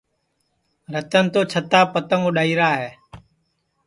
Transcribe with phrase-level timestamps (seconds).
[0.93, 2.89] رتن تو چھتاپ پتنٚگ اُڈؔائیرا ہے